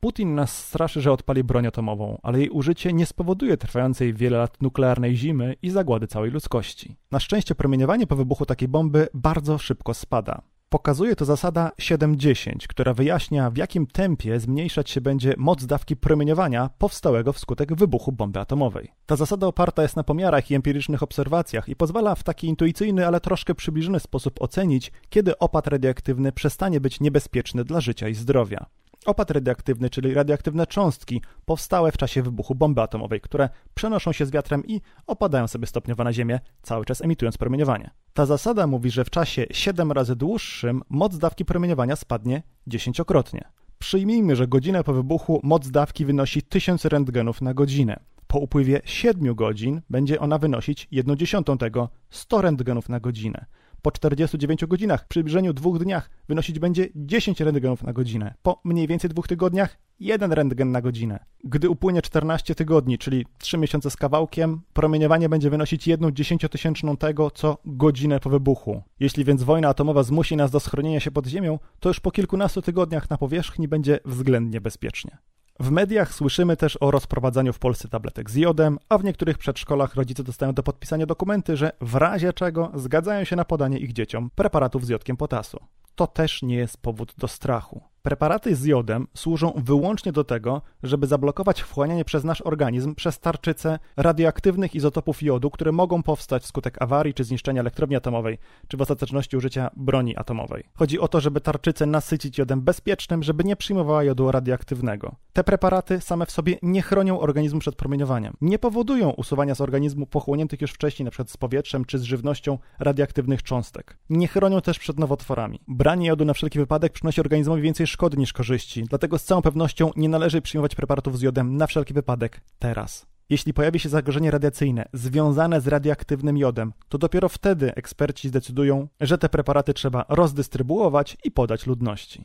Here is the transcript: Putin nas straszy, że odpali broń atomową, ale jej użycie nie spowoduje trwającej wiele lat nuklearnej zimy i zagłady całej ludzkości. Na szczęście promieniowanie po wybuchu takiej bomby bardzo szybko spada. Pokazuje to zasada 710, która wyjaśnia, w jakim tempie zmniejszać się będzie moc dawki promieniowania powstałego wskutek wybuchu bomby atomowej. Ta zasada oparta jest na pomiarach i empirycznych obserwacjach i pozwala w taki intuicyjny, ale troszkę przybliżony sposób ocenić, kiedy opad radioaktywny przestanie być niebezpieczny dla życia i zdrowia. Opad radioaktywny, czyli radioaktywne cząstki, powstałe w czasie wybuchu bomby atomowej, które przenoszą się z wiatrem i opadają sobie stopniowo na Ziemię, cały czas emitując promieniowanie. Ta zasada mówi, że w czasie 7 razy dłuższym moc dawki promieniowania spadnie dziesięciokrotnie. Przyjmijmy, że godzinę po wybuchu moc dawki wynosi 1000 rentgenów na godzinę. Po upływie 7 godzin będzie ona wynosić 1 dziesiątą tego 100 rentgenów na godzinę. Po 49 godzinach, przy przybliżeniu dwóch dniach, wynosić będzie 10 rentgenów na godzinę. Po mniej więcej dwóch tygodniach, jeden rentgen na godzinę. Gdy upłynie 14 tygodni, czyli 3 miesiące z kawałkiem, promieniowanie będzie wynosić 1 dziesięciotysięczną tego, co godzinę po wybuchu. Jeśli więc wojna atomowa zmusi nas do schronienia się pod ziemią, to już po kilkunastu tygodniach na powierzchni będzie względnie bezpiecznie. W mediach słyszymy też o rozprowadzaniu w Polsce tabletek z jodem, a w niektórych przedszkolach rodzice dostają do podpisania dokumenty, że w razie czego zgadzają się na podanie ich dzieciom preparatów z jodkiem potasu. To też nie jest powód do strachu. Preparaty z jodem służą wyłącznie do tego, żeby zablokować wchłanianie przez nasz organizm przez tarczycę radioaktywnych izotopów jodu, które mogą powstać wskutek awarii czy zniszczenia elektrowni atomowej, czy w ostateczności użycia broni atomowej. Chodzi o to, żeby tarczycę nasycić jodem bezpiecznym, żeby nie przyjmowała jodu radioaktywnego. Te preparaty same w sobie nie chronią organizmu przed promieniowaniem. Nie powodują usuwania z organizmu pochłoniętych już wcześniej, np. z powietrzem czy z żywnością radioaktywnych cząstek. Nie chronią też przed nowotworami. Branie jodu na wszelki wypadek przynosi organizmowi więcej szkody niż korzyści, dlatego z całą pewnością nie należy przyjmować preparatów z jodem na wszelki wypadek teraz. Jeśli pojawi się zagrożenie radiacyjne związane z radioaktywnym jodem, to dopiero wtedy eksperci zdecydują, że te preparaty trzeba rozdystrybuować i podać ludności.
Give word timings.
Putin 0.00 0.34
nas 0.34 0.58
straszy, 0.58 1.00
że 1.00 1.12
odpali 1.12 1.44
broń 1.44 1.66
atomową, 1.66 2.18
ale 2.22 2.38
jej 2.38 2.50
użycie 2.50 2.92
nie 2.92 3.06
spowoduje 3.06 3.56
trwającej 3.56 4.14
wiele 4.14 4.38
lat 4.38 4.62
nuklearnej 4.62 5.16
zimy 5.16 5.56
i 5.62 5.70
zagłady 5.70 6.06
całej 6.06 6.30
ludzkości. 6.30 6.96
Na 7.10 7.20
szczęście 7.20 7.54
promieniowanie 7.54 8.06
po 8.06 8.16
wybuchu 8.16 8.46
takiej 8.46 8.68
bomby 8.68 9.08
bardzo 9.14 9.58
szybko 9.58 9.94
spada. 9.94 10.42
Pokazuje 10.68 11.16
to 11.16 11.24
zasada 11.24 11.72
710, 11.78 12.66
która 12.66 12.94
wyjaśnia, 12.94 13.50
w 13.50 13.56
jakim 13.56 13.86
tempie 13.86 14.40
zmniejszać 14.40 14.90
się 14.90 15.00
będzie 15.00 15.34
moc 15.38 15.66
dawki 15.66 15.96
promieniowania 15.96 16.70
powstałego 16.78 17.32
wskutek 17.32 17.74
wybuchu 17.74 18.12
bomby 18.12 18.40
atomowej. 18.40 18.92
Ta 19.06 19.16
zasada 19.16 19.46
oparta 19.46 19.82
jest 19.82 19.96
na 19.96 20.04
pomiarach 20.04 20.50
i 20.50 20.54
empirycznych 20.54 21.02
obserwacjach 21.02 21.68
i 21.68 21.76
pozwala 21.76 22.14
w 22.14 22.22
taki 22.22 22.46
intuicyjny, 22.46 23.06
ale 23.06 23.20
troszkę 23.20 23.54
przybliżony 23.54 24.00
sposób 24.00 24.42
ocenić, 24.42 24.92
kiedy 25.08 25.38
opad 25.38 25.66
radioaktywny 25.66 26.32
przestanie 26.32 26.80
być 26.80 27.00
niebezpieczny 27.00 27.64
dla 27.64 27.80
życia 27.80 28.08
i 28.08 28.14
zdrowia. 28.14 28.66
Opad 29.06 29.30
radioaktywny, 29.30 29.90
czyli 29.90 30.14
radioaktywne 30.14 30.66
cząstki, 30.66 31.22
powstałe 31.44 31.92
w 31.92 31.96
czasie 31.96 32.22
wybuchu 32.22 32.54
bomby 32.54 32.82
atomowej, 32.82 33.20
które 33.20 33.48
przenoszą 33.74 34.12
się 34.12 34.26
z 34.26 34.30
wiatrem 34.30 34.66
i 34.66 34.80
opadają 35.06 35.48
sobie 35.48 35.66
stopniowo 35.66 36.04
na 36.04 36.12
Ziemię, 36.12 36.40
cały 36.62 36.84
czas 36.84 37.02
emitując 37.02 37.38
promieniowanie. 37.38 37.90
Ta 38.14 38.26
zasada 38.26 38.66
mówi, 38.66 38.90
że 38.90 39.04
w 39.04 39.10
czasie 39.10 39.46
7 39.50 39.92
razy 39.92 40.16
dłuższym 40.16 40.82
moc 40.88 41.18
dawki 41.18 41.44
promieniowania 41.44 41.96
spadnie 41.96 42.42
dziesięciokrotnie. 42.66 43.44
Przyjmijmy, 43.78 44.36
że 44.36 44.48
godzinę 44.48 44.84
po 44.84 44.92
wybuchu 44.92 45.40
moc 45.42 45.70
dawki 45.70 46.04
wynosi 46.04 46.42
1000 46.42 46.84
rentgenów 46.84 47.42
na 47.42 47.54
godzinę. 47.54 48.00
Po 48.26 48.38
upływie 48.38 48.80
7 48.84 49.34
godzin 49.34 49.82
będzie 49.90 50.20
ona 50.20 50.38
wynosić 50.38 50.88
1 50.90 51.16
dziesiątą 51.16 51.58
tego 51.58 51.88
100 52.10 52.42
rentgenów 52.42 52.88
na 52.88 53.00
godzinę. 53.00 53.46
Po 53.82 53.90
49 53.90 54.66
godzinach, 54.66 55.00
przy 55.00 55.08
przybliżeniu 55.08 55.52
dwóch 55.52 55.78
dniach, 55.78 56.10
wynosić 56.28 56.58
będzie 56.58 56.88
10 56.94 57.40
rentgenów 57.40 57.82
na 57.82 57.92
godzinę. 57.92 58.34
Po 58.42 58.60
mniej 58.64 58.86
więcej 58.86 59.10
dwóch 59.10 59.28
tygodniach, 59.28 59.78
jeden 60.00 60.32
rentgen 60.32 60.72
na 60.72 60.80
godzinę. 60.80 61.24
Gdy 61.44 61.70
upłynie 61.70 62.02
14 62.02 62.54
tygodni, 62.54 62.98
czyli 62.98 63.26
3 63.38 63.58
miesiące 63.58 63.90
z 63.90 63.96
kawałkiem, 63.96 64.60
promieniowanie 64.72 65.28
będzie 65.28 65.50
wynosić 65.50 65.86
1 65.86 66.14
dziesięciotysięczną 66.14 66.96
tego, 66.96 67.30
co 67.30 67.58
godzinę 67.64 68.20
po 68.20 68.30
wybuchu. 68.30 68.82
Jeśli 69.00 69.24
więc 69.24 69.42
wojna 69.42 69.68
atomowa 69.68 70.02
zmusi 70.02 70.36
nas 70.36 70.50
do 70.50 70.60
schronienia 70.60 71.00
się 71.00 71.10
pod 71.10 71.26
ziemią, 71.26 71.58
to 71.80 71.88
już 71.88 72.00
po 72.00 72.10
kilkunastu 72.10 72.62
tygodniach 72.62 73.10
na 73.10 73.18
powierzchni 73.18 73.68
będzie 73.68 74.00
względnie 74.04 74.60
bezpiecznie. 74.60 75.18
W 75.60 75.70
mediach 75.70 76.14
słyszymy 76.14 76.56
też 76.56 76.78
o 76.80 76.90
rozprowadzaniu 76.90 77.52
w 77.52 77.58
Polsce 77.58 77.88
tabletek 77.88 78.30
z 78.30 78.34
jodem, 78.34 78.78
a 78.88 78.98
w 78.98 79.04
niektórych 79.04 79.38
przedszkolach 79.38 79.94
rodzice 79.94 80.24
dostają 80.24 80.52
do 80.52 80.62
podpisania 80.62 81.06
dokumenty, 81.06 81.56
że 81.56 81.72
w 81.80 81.94
razie 81.94 82.32
czego 82.32 82.72
zgadzają 82.74 83.24
się 83.24 83.36
na 83.36 83.44
podanie 83.44 83.78
ich 83.78 83.92
dzieciom 83.92 84.30
preparatów 84.34 84.86
z 84.86 84.88
jodkiem 84.88 85.16
potasu. 85.16 85.58
To 85.94 86.06
też 86.06 86.42
nie 86.42 86.56
jest 86.56 86.82
powód 86.82 87.14
do 87.18 87.28
strachu. 87.28 87.89
Preparaty 88.02 88.56
z 88.56 88.64
jodem 88.64 89.06
służą 89.14 89.52
wyłącznie 89.56 90.12
do 90.12 90.24
tego, 90.24 90.62
żeby 90.82 91.06
zablokować 91.06 91.62
wchłanianie 91.62 92.04
przez 92.04 92.24
nasz 92.24 92.40
organizm 92.40 92.94
przez 92.94 93.18
tarczycę 93.18 93.78
radioaktywnych 93.96 94.74
izotopów 94.74 95.22
jodu, 95.22 95.50
które 95.50 95.72
mogą 95.72 96.02
powstać 96.02 96.42
wskutek 96.42 96.82
awarii 96.82 97.14
czy 97.14 97.24
zniszczenia 97.24 97.60
elektrowni 97.60 97.96
atomowej, 97.96 98.38
czy 98.68 98.76
w 98.76 98.80
ostateczności 98.82 99.36
użycia 99.36 99.70
broni 99.76 100.16
atomowej. 100.16 100.64
Chodzi 100.74 101.00
o 101.00 101.08
to, 101.08 101.20
żeby 101.20 101.40
tarczycę 101.40 101.86
nasycić 101.86 102.38
jodem 102.38 102.60
bezpiecznym, 102.60 103.22
żeby 103.22 103.44
nie 103.44 103.56
przyjmowała 103.56 104.04
jodu 104.04 104.30
radioaktywnego. 104.30 105.16
Te 105.32 105.44
preparaty 105.44 106.00
same 106.00 106.26
w 106.26 106.30
sobie 106.30 106.58
nie 106.62 106.82
chronią 106.82 107.20
organizmu 107.20 107.60
przed 107.60 107.76
promieniowaniem. 107.76 108.36
Nie 108.40 108.58
powodują 108.58 109.10
usuwania 109.10 109.54
z 109.54 109.60
organizmu 109.60 110.06
pochłoniętych 110.06 110.60
już 110.60 110.72
wcześniej, 110.72 111.04
np. 111.04 111.24
z 111.26 111.36
powietrzem 111.36 111.84
czy 111.84 111.98
z 111.98 112.02
żywnością 112.02 112.58
radioaktywnych 112.78 113.42
cząstek. 113.42 113.96
Nie 114.10 114.28
chronią 114.28 114.60
też 114.60 114.78
przed 114.78 114.98
nowotworami. 114.98 115.60
Branie 115.68 116.06
jodu 116.06 116.24
na 116.24 116.34
wszelki 116.34 116.58
wypadek 116.58 116.92
przynosi 116.92 117.20
organizmowi 117.20 117.62
więcej 117.62 117.86
szkody 117.90 118.16
niż 118.16 118.32
korzyści, 118.32 118.84
dlatego 118.84 119.18
z 119.18 119.24
całą 119.24 119.42
pewnością 119.42 119.90
nie 119.96 120.08
należy 120.08 120.42
przyjmować 120.42 120.74
preparatów 120.74 121.18
z 121.18 121.22
jodem 121.22 121.56
na 121.56 121.66
wszelki 121.66 121.94
wypadek 121.94 122.40
teraz. 122.58 123.06
Jeśli 123.30 123.54
pojawi 123.54 123.78
się 123.78 123.88
zagrożenie 123.88 124.30
radiacyjne 124.30 124.88
związane 124.92 125.60
z 125.60 125.66
radioaktywnym 125.66 126.38
jodem, 126.38 126.72
to 126.88 126.98
dopiero 126.98 127.28
wtedy 127.28 127.74
eksperci 127.74 128.28
zdecydują, 128.28 128.88
że 129.00 129.18
te 129.18 129.28
preparaty 129.28 129.74
trzeba 129.74 130.04
rozdystrybuować 130.08 131.16
i 131.24 131.30
podać 131.30 131.66
ludności. 131.66 132.24